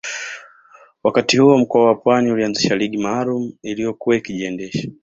Wakati 1.03 1.37
huo 1.37 1.57
mkoa 1.57 1.85
wa 1.87 1.95
Pwani 1.95 2.31
ulianzisha 2.31 2.75
ligi 2.75 2.97
maalumu 2.97 3.53
iliyokuwa 3.61 4.15
ikijiendesha 4.15 4.89